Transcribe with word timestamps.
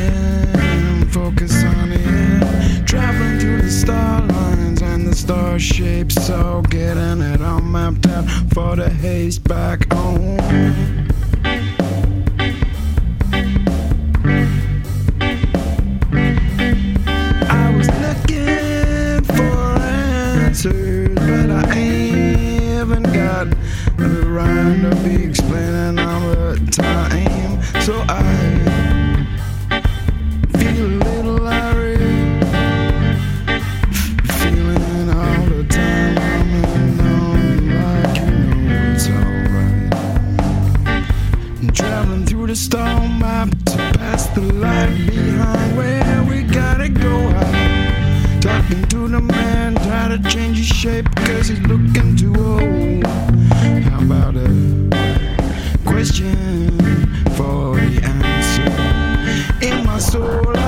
And 0.00 1.12
focus 1.12 1.62
on 1.64 1.92
it. 1.92 2.86
Traveling 2.86 3.38
through 3.38 3.62
the 3.62 3.70
star 3.70 4.22
lines 4.26 4.82
and 4.82 5.06
the 5.06 5.14
star 5.14 5.58
shapes. 5.58 6.14
So 6.26 6.62
getting 6.70 7.20
it 7.20 7.42
all 7.42 7.60
mapped 7.60 8.06
out 8.08 8.28
for 8.52 8.76
the 8.76 8.88
haze 8.88 9.38
back 9.38 9.92
home. 9.92 10.38
I 17.48 17.76
was 17.76 17.88
looking 18.04 19.24
for 19.24 19.78
answers, 20.44 21.14
but 21.14 21.50
I 21.50 21.74
haven't 21.74 23.12
got 23.12 23.48
around 23.98 24.82
to 24.82 24.96
be 25.04 25.24
explaining 25.24 25.98
all 25.98 26.20
the 26.30 26.56
time. 26.72 27.62
So 27.82 28.04
I 28.08 28.69
the 42.50 42.56
storm 42.56 43.20
map 43.20 43.48
to 43.64 43.76
pass 43.96 44.26
the 44.34 44.40
light 44.40 45.06
behind 45.06 45.76
where 45.76 46.24
we 46.28 46.42
gotta 46.42 46.88
go 46.88 47.14
out. 47.28 48.42
Talking 48.42 48.82
to 48.88 49.06
the 49.06 49.20
man, 49.20 49.76
try 49.76 50.08
to 50.08 50.18
change 50.28 50.58
his 50.58 50.66
shape 50.66 51.06
cause 51.14 51.46
he's 51.46 51.60
looking 51.60 52.16
too 52.16 52.34
old. 52.34 53.06
How 53.86 54.00
about 54.00 54.34
a 54.34 54.50
question 55.84 56.76
for 57.36 57.76
the 57.76 58.00
answer? 58.02 59.64
In 59.64 59.86
my 59.86 60.00
soul, 60.00 60.59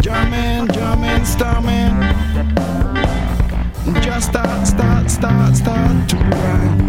German, 0.00 0.66
German, 0.72 1.26
Starman. 1.26 2.00
Just 4.02 4.30
start, 4.30 4.66
start, 4.66 5.10
start, 5.10 5.56
start 5.56 6.08
to 6.08 6.16
rhyme. 6.16 6.79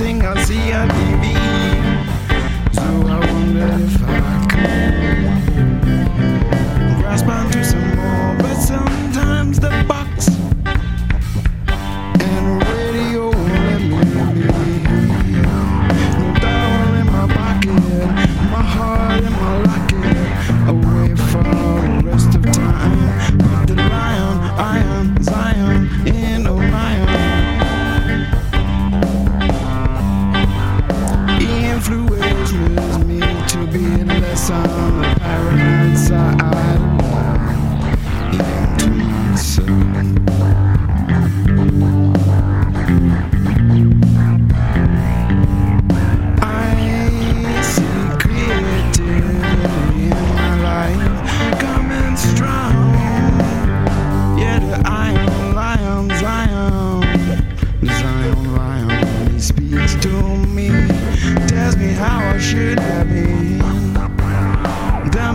Of 0.00 0.06
everything 0.06 0.22
I 0.24 0.44
see 0.44 0.72
on 0.72 0.88
TV. 0.88 1.34
So 2.74 2.82
I 2.82 3.32
wonder 3.32 3.84
if 3.84 4.02
I 4.02 4.27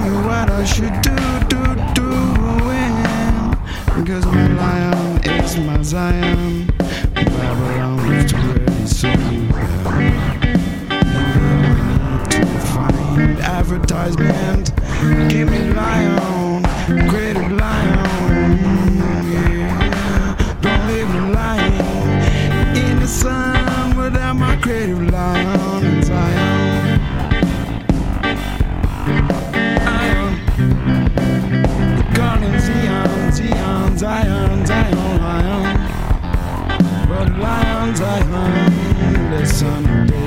me 0.04 0.12
what 0.26 0.50
I 0.50 0.66
should 0.66 1.02
do, 1.02 1.16
do, 1.48 1.64
doing. 1.94 2.94
Because 3.96 4.26
my 4.26 4.48
lion 4.48 5.22
is 5.24 5.58
my 5.58 5.82
Zion. 5.82 6.68
Babylon 7.14 8.00
is 8.14 8.32
too 8.32 8.38
ready, 8.38 8.86
so 8.86 9.08
you 9.08 9.48
have 9.54 9.84
to 12.30 12.46
find 12.74 13.40
advertisement. 13.40 14.72
Zion, 37.40 37.96
I 37.96 38.24
Zion, 38.26 39.32
listen, 39.32 40.08
baby. 40.08 40.23